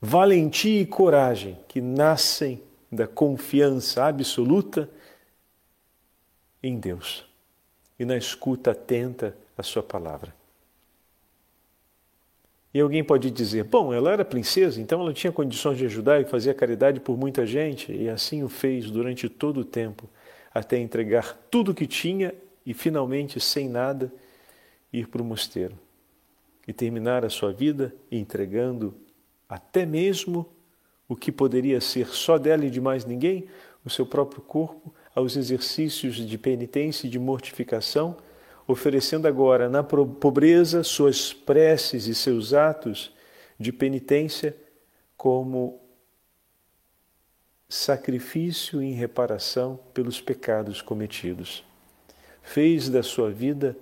valentia 0.00 0.80
e 0.80 0.86
coragem 0.86 1.58
que 1.68 1.80
nascem 1.80 2.62
da 2.90 3.06
confiança 3.06 4.04
absoluta 4.04 4.88
em 6.62 6.78
Deus 6.78 7.24
e 7.98 8.04
na 8.04 8.16
escuta 8.16 8.72
atenta 8.72 9.36
à 9.56 9.62
Sua 9.62 9.82
palavra. 9.82 10.34
E 12.74 12.80
alguém 12.80 13.04
pode 13.04 13.30
dizer: 13.30 13.64
bom, 13.64 13.92
ela 13.92 14.12
era 14.12 14.24
princesa, 14.24 14.80
então 14.80 15.00
ela 15.00 15.12
tinha 15.12 15.32
condições 15.32 15.78
de 15.78 15.86
ajudar 15.86 16.20
e 16.20 16.24
fazer 16.24 16.54
caridade 16.54 17.00
por 17.00 17.16
muita 17.16 17.46
gente, 17.46 17.92
e 17.92 18.08
assim 18.08 18.42
o 18.42 18.48
fez 18.48 18.90
durante 18.90 19.28
todo 19.28 19.60
o 19.60 19.64
tempo, 19.64 20.08
até 20.52 20.78
entregar 20.78 21.36
tudo 21.50 21.72
o 21.72 21.74
que 21.74 21.86
tinha 21.86 22.34
e 22.64 22.72
finalmente, 22.72 23.40
sem 23.40 23.68
nada, 23.68 24.12
ir 24.92 25.08
para 25.08 25.22
o 25.22 25.24
mosteiro 25.24 25.78
e 26.66 26.72
terminar 26.72 27.24
a 27.24 27.30
sua 27.30 27.52
vida 27.52 27.94
entregando 28.10 28.94
até 29.48 29.84
mesmo 29.84 30.46
o 31.08 31.16
que 31.16 31.30
poderia 31.30 31.80
ser 31.80 32.08
só 32.08 32.38
dela 32.38 32.64
e 32.64 32.70
de 32.70 32.80
mais 32.80 33.04
ninguém, 33.04 33.46
o 33.84 33.90
seu 33.90 34.06
próprio 34.06 34.40
corpo, 34.40 34.94
aos 35.14 35.36
exercícios 35.36 36.16
de 36.16 36.38
penitência 36.38 37.06
e 37.06 37.10
de 37.10 37.18
mortificação, 37.18 38.16
oferecendo 38.66 39.28
agora 39.28 39.68
na 39.68 39.82
pobreza 39.82 40.82
suas 40.82 41.32
preces 41.32 42.06
e 42.06 42.14
seus 42.14 42.54
atos 42.54 43.12
de 43.58 43.72
penitência 43.72 44.56
como 45.16 45.80
sacrifício 47.68 48.80
em 48.82 48.92
reparação 48.92 49.78
pelos 49.92 50.20
pecados 50.20 50.80
cometidos. 50.80 51.64
Fez 52.42 52.88
da 52.88 53.02
sua 53.02 53.30
vida 53.30 53.76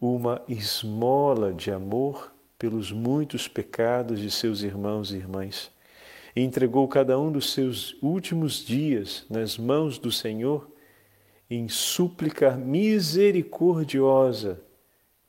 uma 0.00 0.42
esmola 0.48 1.52
de 1.52 1.70
amor 1.70 2.32
pelos 2.58 2.90
muitos 2.90 3.46
pecados 3.46 4.18
de 4.18 4.30
seus 4.30 4.62
irmãos 4.62 5.12
e 5.12 5.16
irmãs. 5.16 5.70
E 6.34 6.40
entregou 6.40 6.88
cada 6.88 7.18
um 7.18 7.30
dos 7.30 7.52
seus 7.52 7.94
últimos 8.02 8.64
dias 8.64 9.26
nas 9.28 9.58
mãos 9.58 9.98
do 9.98 10.10
Senhor 10.10 10.70
em 11.50 11.68
súplica 11.68 12.52
misericordiosa 12.52 14.62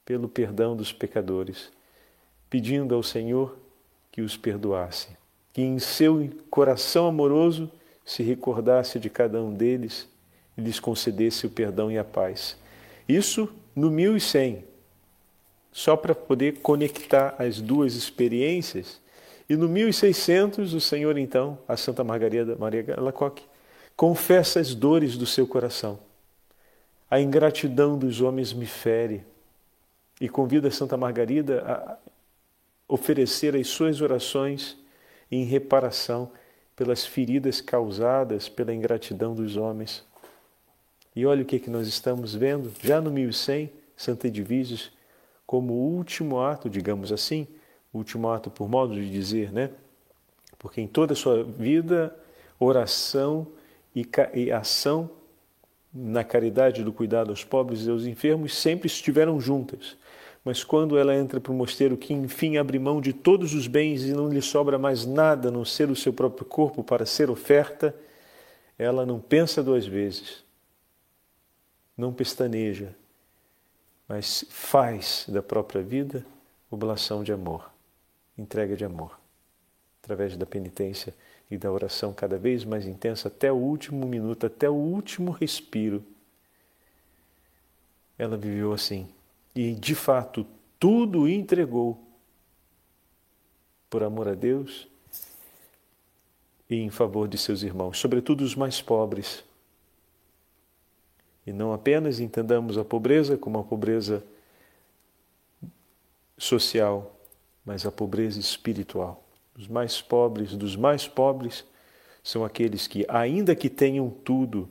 pelo 0.06 0.30
perdão 0.30 0.76
dos 0.76 0.94
pecadores, 0.94 1.72
pedindo 2.50 2.94
ao 2.94 3.02
Senhor 3.02 3.58
que 4.12 4.22
os 4.22 4.38
perdoasse, 4.38 5.18
que 5.52 5.62
em 5.62 5.80
seu 5.80 6.30
coração 6.50 7.08
amoroso 7.08 7.72
se 8.06 8.22
recordasse 8.22 9.00
de 9.00 9.10
cada 9.10 9.42
um 9.42 9.54
deles 9.54 10.08
e 10.58 10.62
lhes 10.62 10.80
concedesse 10.80 11.48
o 11.48 11.50
perdão 11.50 11.92
e 11.92 11.98
a 11.98 12.04
paz. 12.04 12.61
Isso 13.12 13.50
no 13.76 13.92
1100, 13.92 14.64
só 15.70 15.98
para 15.98 16.16
poder 16.16 16.60
conectar 16.60 17.36
as 17.38 17.60
duas 17.60 17.96
experiências. 17.96 19.02
E 19.50 19.56
no 19.58 19.68
1600, 19.68 20.74
o 20.74 20.80
Senhor, 20.80 21.18
então, 21.18 21.60
a 21.68 21.76
Santa 21.76 22.06
Margarida 22.06 22.56
Maria 22.56 22.96
Alacoque, 22.98 23.44
confessa 23.98 24.62
as 24.62 24.74
dores 24.74 25.18
do 25.18 25.26
seu 25.26 25.46
coração. 25.46 26.00
A 27.10 27.20
ingratidão 27.20 27.98
dos 27.98 28.22
homens 28.22 28.54
me 28.54 28.66
fere 28.66 29.26
e 30.22 30.30
convida 30.30 30.70
a 30.70 30.72
Santa 30.72 30.96
Margarida 30.96 31.64
a 31.68 31.98
oferecer 32.88 33.58
as 33.58 33.68
suas 33.68 34.00
orações 34.00 34.78
em 35.30 35.44
reparação 35.44 36.32
pelas 36.78 37.06
feridas 37.06 37.60
causadas 37.60 38.48
pela 38.48 38.74
ingratidão 38.74 39.36
dos 39.36 39.58
homens. 39.58 40.02
E 41.16 41.26
olha 41.26 41.42
o 41.42 41.46
que, 41.46 41.60
que 41.60 41.70
nós 41.70 41.88
estamos 41.88 42.34
vendo, 42.34 42.72
já 42.82 43.02
no 43.02 43.12
1100, 43.12 43.72
Santa 43.96 44.28
Edviges 44.28 44.92
como 45.46 45.74
último 45.74 46.40
ato, 46.40 46.70
digamos 46.70 47.12
assim, 47.12 47.46
último 47.94 48.30
ato 48.30 48.50
por 48.50 48.70
modo 48.70 48.96
de 48.96 49.10
dizer, 49.10 49.52
né? 49.52 49.70
Porque 50.58 50.80
em 50.80 50.88
toda 50.88 51.14
a 51.14 51.16
sua 51.16 51.44
vida, 51.44 52.16
oração 52.58 53.48
e, 53.96 54.08
e 54.34 54.52
ação 54.52 55.10
na 55.94 56.24
caridade 56.24 56.84
do 56.84 56.94
cuidado 56.94 57.32
aos 57.32 57.44
pobres 57.44 57.86
e 57.86 57.90
aos 57.90 58.06
enfermos 58.06 58.56
sempre 58.56 58.88
estiveram 58.88 59.42
juntas. 59.42 59.98
Mas 60.44 60.64
quando 60.64 60.98
ela 60.98 61.16
entra 61.16 61.40
para 61.40 61.52
o 61.52 61.56
mosteiro 61.56 61.98
que 61.98 62.14
enfim 62.14 62.58
abre 62.58 62.80
mão 62.80 63.02
de 63.02 63.14
todos 63.14 63.54
os 63.54 63.68
bens 63.68 64.04
e 64.04 64.14
não 64.14 64.30
lhe 64.30 64.42
sobra 64.42 64.80
mais 64.80 65.06
nada 65.06 65.50
a 65.50 65.52
não 65.52 65.66
ser 65.66 65.90
o 65.90 65.96
seu 65.96 66.14
próprio 66.14 66.46
corpo 66.46 66.84
para 66.84 67.06
ser 67.06 67.30
oferta, 67.30 67.94
ela 68.78 69.06
não 69.06 69.20
pensa 69.20 69.62
duas 69.62 69.86
vezes, 69.86 70.44
não 72.02 72.12
pestaneja, 72.12 72.96
mas 74.08 74.44
faz 74.50 75.26
da 75.28 75.44
própria 75.44 75.84
vida 75.84 76.26
oblação 76.72 77.24
de 77.24 77.32
amor, 77.32 77.72
entrega 78.36 78.76
de 78.76 78.84
amor, 78.84 79.20
através 80.02 80.36
da 80.36 80.46
penitência 80.46 81.14
e 81.50 81.60
da 81.60 81.72
oração 81.72 82.12
cada 82.12 82.40
vez 82.40 82.66
mais 82.66 82.88
intensa 82.88 83.28
até 83.28 83.52
o 83.52 83.56
último 83.56 84.08
minuto, 84.08 84.48
até 84.48 84.68
o 84.68 84.74
último 84.74 85.30
respiro. 85.30 86.04
Ela 88.18 88.36
viveu 88.36 88.74
assim 88.74 89.08
e, 89.54 89.76
de 89.76 89.94
fato, 89.94 90.44
tudo 90.80 91.30
entregou 91.30 92.02
por 93.92 94.02
amor 94.02 94.28
a 94.28 94.34
Deus 94.34 94.88
e 96.68 96.78
em 96.78 96.90
favor 96.90 97.28
de 97.28 97.38
seus 97.38 97.62
irmãos, 97.62 98.00
sobretudo 98.00 98.42
os 98.42 98.56
mais 98.56 98.82
pobres 98.82 99.44
e 101.46 101.52
não 101.52 101.74
apenas 101.74 102.20
entendamos 102.20 102.78
a 102.78 102.86
pobreza 102.86 103.38
como 103.38 103.60
a 103.60 103.64
pobreza 103.64 104.24
social, 106.38 107.20
mas 107.66 107.86
a 107.86 107.92
pobreza 107.92 108.40
espiritual. 108.40 109.24
Os 109.58 109.68
mais 109.68 110.02
pobres 110.02 110.56
dos 110.56 110.76
mais 110.76 111.08
pobres 111.08 111.66
são 112.24 112.46
aqueles 112.46 112.88
que, 112.88 113.06
ainda 113.08 113.56
que 113.56 113.70
tenham 113.70 114.10
tudo, 114.10 114.70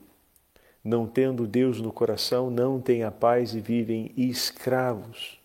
não 0.82 1.06
tendo 1.06 1.46
Deus 1.46 1.80
no 1.80 1.92
coração, 1.92 2.50
não 2.50 2.80
têm 2.80 3.02
a 3.02 3.10
paz 3.10 3.54
e 3.54 3.60
vivem 3.60 4.12
escravos 4.16 5.38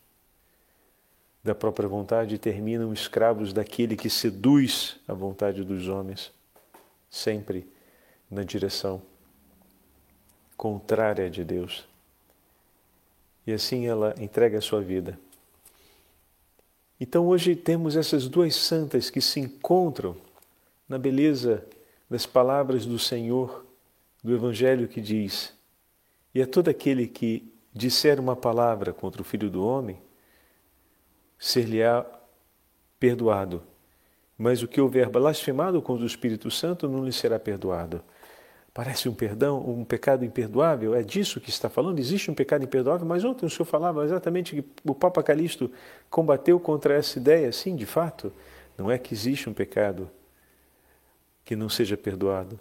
da 1.44 1.54
própria 1.54 1.88
vontade 1.88 2.36
e 2.36 2.40
terminam 2.40 2.94
escravos 2.94 3.54
daquele 3.54 3.96
que 3.96 4.10
seduz 4.10 4.98
a 5.08 5.14
vontade 5.14 5.64
dos 5.64 5.88
homens, 5.88 6.32
sempre 7.10 7.68
na 8.30 8.44
direção 8.44 9.02
contrária 10.58 11.30
de 11.30 11.44
Deus. 11.44 11.88
E 13.46 13.54
assim 13.54 13.86
ela 13.86 14.16
entrega 14.20 14.58
a 14.58 14.62
sua 14.62 14.82
vida. 14.82 15.20
Então 17.00 17.28
hoje 17.28 17.56
temos 17.56 17.96
essas 17.96 18.28
duas 18.28 18.56
santas 18.56 19.10
que 19.10 19.22
se 19.22 19.40
encontram 19.40 20.16
na 20.88 20.98
beleza 20.98 21.66
das 22.10 22.26
palavras 22.26 22.86
do 22.86 22.98
Senhor, 22.98 23.66
do 24.24 24.34
Evangelho 24.34 24.88
que 24.88 25.02
diz: 25.02 25.54
E 26.34 26.42
a 26.42 26.48
todo 26.48 26.70
aquele 26.70 27.08
que 27.08 27.52
disser 27.74 28.20
uma 28.20 28.36
palavra 28.36 28.94
contra 28.94 29.22
o 29.22 29.26
Filho 29.26 29.50
do 29.50 29.66
Homem, 29.66 30.00
ser-lhe-á 31.38 32.06
perdoado. 33.00 33.62
Mas 34.38 34.64
o 34.64 34.68
que 34.68 34.82
houver 34.82 35.10
blasfemado 35.10 35.82
contra 35.82 36.04
o 36.04 36.08
Espírito 36.08 36.50
Santo 36.50 36.88
não 36.88 37.06
lhe 37.06 37.12
será 37.12 37.38
perdoado. 37.38 38.02
Parece 38.76 39.08
um 39.08 39.14
perdão, 39.14 39.66
um 39.66 39.86
pecado 39.86 40.26
imperdoável? 40.26 40.94
É 40.94 41.02
disso 41.02 41.40
que 41.40 41.50
está 41.50 41.70
falando? 41.70 41.98
Existe 41.98 42.30
um 42.30 42.34
pecado 42.34 42.66
imperdoável? 42.66 43.08
Mas 43.08 43.24
ontem 43.24 43.46
o 43.46 43.50
senhor 43.50 43.64
falava 43.64 44.04
exatamente 44.04 44.54
que 44.54 44.66
o 44.84 44.94
Papa 44.94 45.24
Calixto 45.24 45.72
combateu 46.10 46.60
contra 46.60 46.94
essa 46.94 47.18
ideia. 47.18 47.50
Sim, 47.54 47.78
de 47.78 47.86
fato, 47.86 48.34
não 48.78 48.92
é 48.92 48.98
que 48.98 49.14
existe 49.14 49.50
um 49.50 49.54
pecado 49.54 50.12
que 51.46 51.56
não 51.56 51.70
seja 51.70 51.96
perdoado. 51.96 52.60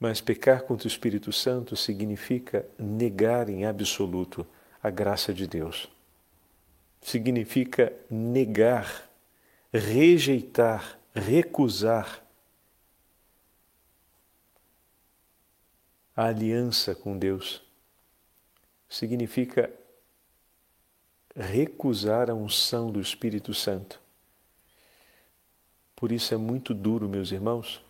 Mas 0.00 0.20
pecar 0.20 0.62
contra 0.64 0.88
o 0.88 0.90
Espírito 0.90 1.32
Santo 1.32 1.76
significa 1.76 2.66
negar 2.76 3.48
em 3.48 3.64
absoluto 3.64 4.44
a 4.82 4.90
graça 4.90 5.32
de 5.32 5.46
Deus. 5.46 5.88
Significa 7.00 7.92
negar, 8.10 9.08
rejeitar, 9.72 10.98
recusar 11.14 12.26
a 16.18 16.24
aliança 16.24 16.96
com 16.96 17.16
Deus. 17.16 17.62
Significa 18.88 19.70
recusar 21.36 22.28
a 22.28 22.34
unção 22.34 22.90
do 22.90 23.00
Espírito 23.00 23.54
Santo. 23.54 24.00
Por 25.94 26.10
isso 26.10 26.34
é 26.34 26.36
muito 26.36 26.74
duro, 26.74 27.08
meus 27.08 27.30
irmãos, 27.30 27.80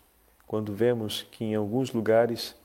quando 0.45 0.75
vemos 0.75 1.25
que 1.31 1.43
em 1.43 1.55
alguns 1.55 1.91
lugares 1.91 2.55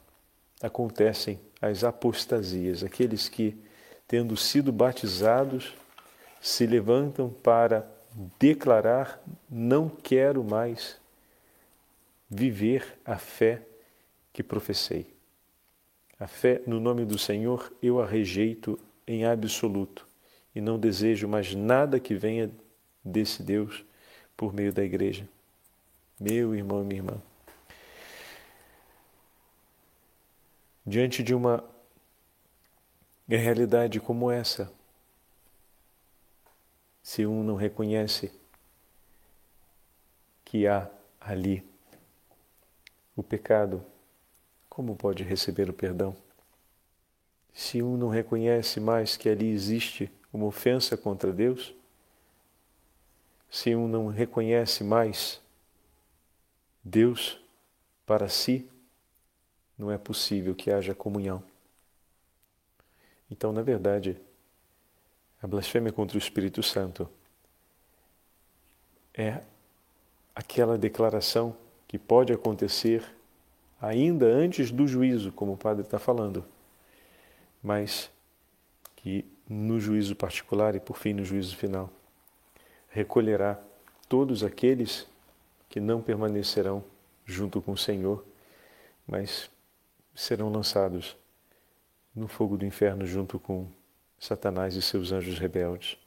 acontecem 0.62 1.40
as 1.62 1.82
apostasias, 1.82 2.84
aqueles 2.84 3.30
que, 3.30 3.56
tendo 4.06 4.36
sido 4.36 4.70
batizados, 4.70 5.72
se 6.42 6.66
levantam 6.66 7.30
para 7.30 7.90
declarar: 8.38 9.18
não 9.48 9.88
quero 9.88 10.44
mais 10.44 11.00
viver 12.28 12.98
a 13.02 13.16
fé 13.16 13.62
que 14.30 14.42
professei. 14.42 15.13
A 16.24 16.26
fé 16.26 16.62
no 16.66 16.80
nome 16.80 17.04
do 17.04 17.18
Senhor 17.18 17.70
eu 17.82 18.00
a 18.00 18.06
rejeito 18.06 18.80
em 19.06 19.26
absoluto 19.26 20.08
e 20.54 20.60
não 20.60 20.78
desejo 20.78 21.28
mais 21.28 21.54
nada 21.54 22.00
que 22.00 22.14
venha 22.14 22.50
desse 23.04 23.42
Deus 23.42 23.84
por 24.34 24.50
meio 24.50 24.72
da 24.72 24.82
igreja. 24.82 25.28
Meu 26.18 26.54
irmão 26.54 26.80
e 26.80 26.86
minha 26.86 27.00
irmã. 27.00 27.22
Diante 30.86 31.22
de 31.22 31.34
uma 31.34 31.62
realidade 33.28 34.00
como 34.00 34.30
essa, 34.30 34.72
se 37.02 37.26
um 37.26 37.44
não 37.44 37.54
reconhece 37.54 38.32
que 40.42 40.66
há 40.66 40.90
ali 41.20 41.62
o 43.14 43.22
pecado 43.22 43.84
como 44.74 44.96
pode 44.96 45.22
receber 45.22 45.70
o 45.70 45.72
perdão? 45.72 46.16
Se 47.52 47.80
um 47.80 47.96
não 47.96 48.08
reconhece 48.08 48.80
mais 48.80 49.16
que 49.16 49.28
ali 49.28 49.48
existe 49.48 50.10
uma 50.32 50.46
ofensa 50.46 50.96
contra 50.96 51.32
Deus, 51.32 51.72
se 53.48 53.76
um 53.76 53.86
não 53.86 54.08
reconhece 54.08 54.82
mais 54.82 55.40
Deus 56.82 57.40
para 58.04 58.28
si, 58.28 58.68
não 59.78 59.92
é 59.92 59.96
possível 59.96 60.56
que 60.56 60.72
haja 60.72 60.92
comunhão. 60.92 61.40
Então, 63.30 63.52
na 63.52 63.62
verdade, 63.62 64.20
a 65.40 65.46
blasfêmia 65.46 65.92
contra 65.92 66.16
o 66.16 66.20
Espírito 66.20 66.64
Santo 66.64 67.08
é 69.16 69.40
aquela 70.34 70.76
declaração 70.76 71.56
que 71.86 71.96
pode 71.96 72.32
acontecer 72.32 73.04
ainda 73.86 74.26
antes 74.26 74.70
do 74.70 74.86
juízo, 74.86 75.30
como 75.32 75.52
o 75.52 75.56
padre 75.56 75.82
está 75.82 75.98
falando, 75.98 76.44
mas 77.62 78.10
que 78.96 79.24
no 79.48 79.78
juízo 79.78 80.16
particular 80.16 80.74
e 80.74 80.80
por 80.80 80.96
fim 80.96 81.12
no 81.12 81.24
juízo 81.24 81.56
final 81.56 81.90
recolherá 82.88 83.58
todos 84.08 84.42
aqueles 84.42 85.06
que 85.68 85.80
não 85.80 86.00
permanecerão 86.00 86.84
junto 87.26 87.60
com 87.60 87.72
o 87.72 87.78
Senhor, 87.78 88.24
mas 89.06 89.50
serão 90.14 90.50
lançados 90.50 91.16
no 92.14 92.28
fogo 92.28 92.56
do 92.56 92.64
inferno 92.64 93.04
junto 93.04 93.38
com 93.38 93.66
Satanás 94.18 94.76
e 94.76 94.82
seus 94.82 95.10
anjos 95.12 95.38
rebeldes. 95.38 95.98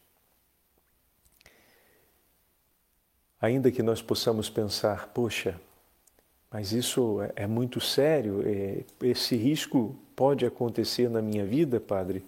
Ainda 3.40 3.72
que 3.72 3.84
nós 3.84 4.02
possamos 4.02 4.50
pensar, 4.50 5.10
poxa, 5.10 5.60
mas 6.58 6.72
isso 6.72 7.22
é, 7.22 7.44
é 7.44 7.48
muito 7.48 7.80
sério, 7.80 8.42
é, 8.44 8.84
esse 9.04 9.36
risco 9.36 9.96
pode 10.16 10.44
acontecer 10.44 11.08
na 11.08 11.22
minha 11.22 11.46
vida, 11.46 11.80
Padre? 11.80 12.26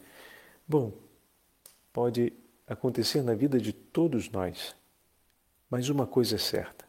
Bom, 0.68 0.94
pode 1.92 2.32
acontecer 2.68 3.24
na 3.24 3.34
vida 3.34 3.60
de 3.60 3.74
todos 3.74 4.30
nós, 4.30 4.76
mas 5.68 5.90
uma 5.90 6.06
coisa 6.06 6.36
é 6.36 6.38
certa: 6.38 6.86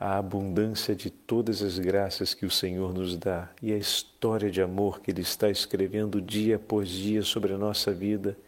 a 0.00 0.16
abundância 0.16 0.96
de 0.96 1.10
todas 1.10 1.60
as 1.60 1.78
graças 1.78 2.32
que 2.32 2.46
o 2.46 2.50
Senhor 2.50 2.94
nos 2.94 3.14
dá 3.18 3.50
e 3.60 3.70
a 3.70 3.76
história 3.76 4.50
de 4.50 4.62
amor 4.62 5.02
que 5.02 5.10
Ele 5.10 5.20
está 5.20 5.50
escrevendo 5.50 6.18
dia 6.18 6.56
após 6.56 6.88
dia 6.88 7.20
sobre 7.20 7.52
a 7.52 7.58
nossa 7.58 7.92
vida 7.92 8.38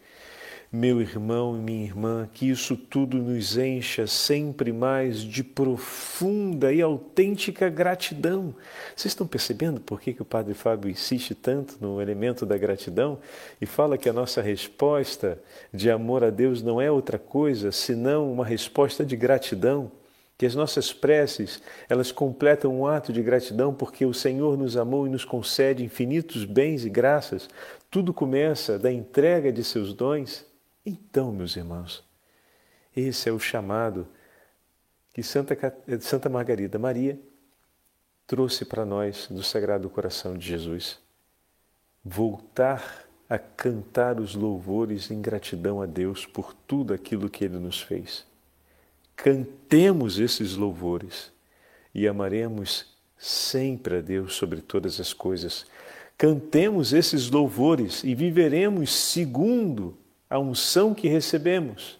meu 0.71 1.01
irmão 1.01 1.57
e 1.57 1.59
minha 1.59 1.83
irmã, 1.83 2.29
que 2.31 2.47
isso 2.47 2.77
tudo 2.77 3.17
nos 3.17 3.57
encha 3.57 4.05
sempre 4.05 4.71
mais 4.71 5.19
de 5.21 5.43
profunda 5.43 6.71
e 6.71 6.79
autêntica 6.79 7.67
gratidão. 7.69 8.53
Vocês 8.95 9.11
estão 9.11 9.25
percebendo 9.25 9.81
por 9.81 9.99
que, 9.99 10.13
que 10.13 10.21
o 10.21 10.25
Padre 10.25 10.53
Fábio 10.53 10.91
insiste 10.91 11.33
tanto 11.33 11.75
no 11.81 11.99
elemento 11.99 12.45
da 12.45 12.55
gratidão 12.55 13.17
e 13.59 13.65
fala 13.65 13.97
que 13.97 14.07
a 14.07 14.13
nossa 14.13 14.43
resposta 14.43 15.41
de 15.73 15.89
amor 15.89 16.23
a 16.23 16.29
Deus 16.29 16.61
não 16.61 16.79
é 16.79 16.91
outra 16.91 17.17
coisa 17.17 17.71
senão 17.71 18.31
uma 18.31 18.45
resposta 18.45 19.03
de 19.03 19.15
gratidão? 19.15 19.91
Que 20.37 20.45
as 20.45 20.53
nossas 20.53 20.93
preces, 20.93 21.61
elas 21.89 22.11
completam 22.11 22.79
um 22.79 22.85
ato 22.85 23.11
de 23.11 23.23
gratidão 23.23 23.73
porque 23.73 24.05
o 24.05 24.13
Senhor 24.13 24.55
nos 24.55 24.77
amou 24.77 25.07
e 25.07 25.09
nos 25.09 25.25
concede 25.25 25.83
infinitos 25.83 26.45
bens 26.45 26.85
e 26.85 26.89
graças. 26.89 27.49
Tudo 27.89 28.13
começa 28.13 28.77
da 28.77 28.91
entrega 28.91 29.51
de 29.51 29.63
seus 29.63 29.93
dons. 29.93 30.47
Então, 30.85 31.31
meus 31.31 31.55
irmãos, 31.55 32.03
esse 32.95 33.29
é 33.29 33.31
o 33.31 33.39
chamado 33.39 34.07
que 35.13 35.21
Santa, 35.21 35.55
Santa 35.99 36.29
Margarida 36.29 36.79
Maria 36.79 37.19
trouxe 38.25 38.63
para 38.63 38.85
nós 38.85 39.27
do 39.29 39.43
Sagrado 39.43 39.89
Coração 39.89 40.37
de 40.37 40.47
Jesus. 40.47 40.99
Voltar 42.03 43.05
a 43.29 43.37
cantar 43.37 44.19
os 44.19 44.33
louvores 44.33 45.11
em 45.11 45.21
gratidão 45.21 45.81
a 45.81 45.85
Deus 45.85 46.25
por 46.25 46.53
tudo 46.53 46.93
aquilo 46.93 47.29
que 47.29 47.43
Ele 47.43 47.59
nos 47.59 47.81
fez. 47.81 48.25
Cantemos 49.15 50.17
esses 50.17 50.55
louvores 50.55 51.31
e 51.93 52.07
amaremos 52.07 52.95
sempre 53.17 53.97
a 53.97 54.01
Deus 54.01 54.33
sobre 54.33 54.61
todas 54.61 54.99
as 54.99 55.11
coisas. 55.11 55.65
Cantemos 56.17 56.93
esses 56.93 57.29
louvores 57.29 58.03
e 58.03 58.15
viveremos 58.15 58.91
segundo 58.91 59.97
a 60.29 60.37
unção 60.37 60.93
que 60.93 61.07
recebemos. 61.07 61.99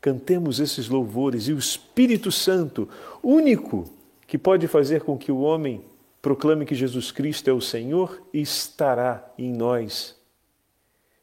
Cantemos 0.00 0.60
esses 0.60 0.88
louvores 0.88 1.48
e 1.48 1.52
o 1.52 1.58
Espírito 1.58 2.30
Santo, 2.32 2.88
único 3.22 3.84
que 4.26 4.38
pode 4.38 4.66
fazer 4.68 5.02
com 5.02 5.18
que 5.18 5.32
o 5.32 5.40
homem 5.40 5.84
proclame 6.22 6.64
que 6.64 6.74
Jesus 6.74 7.10
Cristo 7.10 7.50
é 7.50 7.52
o 7.52 7.60
Senhor, 7.60 8.22
estará 8.32 9.32
em 9.36 9.52
nós 9.52 10.16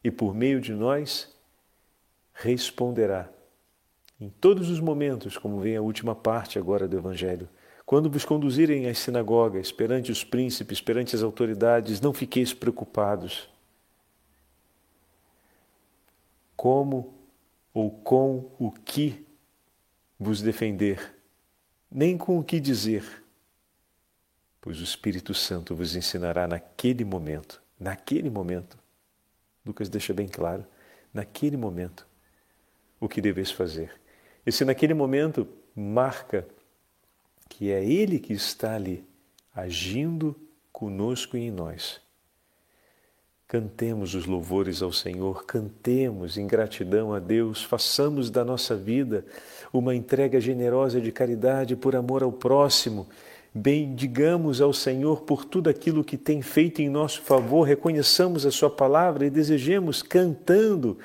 e 0.04 0.10
por 0.10 0.34
meio 0.34 0.60
de 0.60 0.72
nós 0.72 1.34
responderá. 2.32 3.28
Em 4.20 4.28
todos 4.28 4.70
os 4.70 4.80
momentos, 4.80 5.36
como 5.36 5.60
vem 5.60 5.76
a 5.76 5.82
última 5.82 6.14
parte 6.14 6.58
agora 6.58 6.86
do 6.86 6.96
Evangelho, 6.96 7.48
quando 7.84 8.10
vos 8.10 8.24
conduzirem 8.24 8.88
às 8.88 8.98
sinagogas, 8.98 9.70
perante 9.70 10.10
os 10.10 10.24
príncipes, 10.24 10.80
perante 10.80 11.14
as 11.14 11.22
autoridades, 11.22 12.00
não 12.00 12.12
fiqueis 12.12 12.52
preocupados 12.52 13.48
como 16.66 17.14
ou 17.72 17.92
com 17.92 18.50
o 18.58 18.72
que 18.72 19.24
vos 20.18 20.42
defender, 20.42 21.16
nem 21.88 22.18
com 22.18 22.40
o 22.40 22.42
que 22.42 22.58
dizer, 22.58 23.22
pois 24.60 24.80
o 24.80 24.82
Espírito 24.82 25.32
Santo 25.32 25.76
vos 25.76 25.94
ensinará 25.94 26.48
naquele 26.48 27.04
momento, 27.04 27.62
naquele 27.78 28.28
momento. 28.28 28.76
Lucas 29.64 29.88
deixa 29.88 30.12
bem 30.12 30.26
claro, 30.26 30.66
naquele 31.14 31.56
momento, 31.56 32.04
o 32.98 33.08
que 33.08 33.20
deveis 33.20 33.52
fazer. 33.52 34.00
E 34.44 34.50
se 34.50 34.64
naquele 34.64 34.92
momento 34.92 35.46
marca 35.72 36.48
que 37.48 37.70
é 37.70 37.84
Ele 37.84 38.18
que 38.18 38.32
está 38.32 38.74
ali, 38.74 39.06
agindo 39.54 40.34
conosco 40.72 41.36
e 41.36 41.42
em 41.42 41.50
nós 41.52 42.00
Cantemos 43.48 44.16
os 44.16 44.26
louvores 44.26 44.82
ao 44.82 44.92
Senhor, 44.92 45.44
cantemos 45.46 46.36
em 46.36 46.48
gratidão 46.48 47.14
a 47.14 47.20
Deus, 47.20 47.62
façamos 47.62 48.28
da 48.28 48.44
nossa 48.44 48.74
vida 48.74 49.24
uma 49.72 49.94
entrega 49.94 50.40
generosa 50.40 51.00
de 51.00 51.12
caridade 51.12 51.76
por 51.76 51.94
amor 51.94 52.24
ao 52.24 52.32
próximo. 52.32 53.08
Bendigamos 53.54 54.60
ao 54.60 54.72
Senhor 54.72 55.20
por 55.20 55.44
tudo 55.44 55.70
aquilo 55.70 56.02
que 56.02 56.16
tem 56.16 56.42
feito 56.42 56.82
em 56.82 56.88
nosso 56.88 57.22
favor, 57.22 57.62
reconheçamos 57.62 58.44
a 58.44 58.50
Sua 58.50 58.68
palavra 58.68 59.24
e 59.24 59.30
desejemos, 59.30 60.02
cantando, 60.02 60.98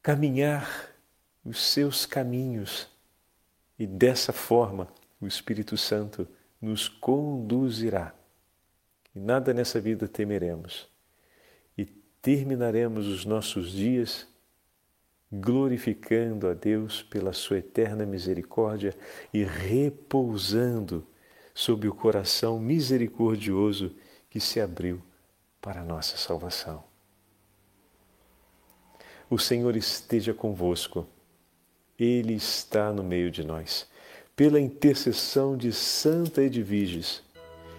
caminhar 0.00 0.90
os 1.44 1.60
seus 1.60 2.06
caminhos. 2.06 2.88
E 3.76 3.84
dessa 3.84 4.32
forma 4.32 4.86
o 5.20 5.26
Espírito 5.26 5.76
Santo 5.76 6.24
nos 6.62 6.88
conduzirá 6.88 8.14
e 9.14 9.18
nada 9.18 9.54
nessa 9.54 9.80
vida 9.80 10.08
temeremos. 10.08 10.88
E 11.76 11.84
terminaremos 12.20 13.06
os 13.06 13.24
nossos 13.24 13.70
dias 13.70 14.26
glorificando 15.40 16.48
a 16.48 16.54
Deus 16.54 17.02
pela 17.02 17.32
sua 17.32 17.58
eterna 17.58 18.06
misericórdia 18.06 18.94
e 19.32 19.42
repousando 19.42 21.06
sob 21.54 21.88
o 21.88 21.94
coração 21.94 22.58
misericordioso 22.58 23.94
que 24.28 24.40
se 24.40 24.60
abriu 24.60 25.02
para 25.60 25.80
a 25.80 25.84
nossa 25.84 26.16
salvação. 26.16 26.84
O 29.30 29.38
Senhor 29.38 29.74
esteja 29.76 30.34
convosco, 30.34 31.06
Ele 31.98 32.34
está 32.34 32.92
no 32.92 33.02
meio 33.02 33.30
de 33.30 33.44
nós. 33.44 33.88
Pela 34.36 34.60
intercessão 34.60 35.56
de 35.56 35.72
Santa 35.72 36.42
Edviges, 36.42 37.22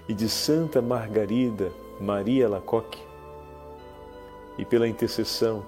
e 0.08 0.14
de 0.14 0.30
Santa 0.30 0.82
Margarida 0.82 1.72
Maria 2.00 2.48
Lacoque, 2.48 3.02
e 4.58 4.66
pela 4.66 4.88
intercessão 4.88 5.66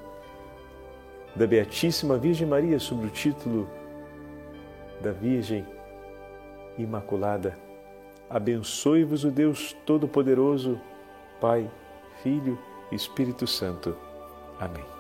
da 1.36 1.46
Beatíssima 1.46 2.18
Virgem 2.18 2.48
Maria 2.48 2.80
sobre 2.80 3.08
o 3.08 3.10
título 3.10 3.70
da 5.02 5.12
Virgem 5.12 5.66
Imaculada, 6.78 7.58
abençoe-vos 8.30 9.24
o 9.24 9.32
Deus 9.32 9.76
Todo-Poderoso, 9.86 10.80
Pai, 11.40 11.70
Filho 12.24 12.58
e 12.92 12.96
Espírito 12.96 13.46
Santo. 13.46 13.96
Amém. 14.60 14.97